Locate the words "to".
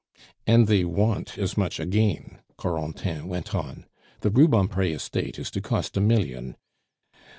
5.51-5.61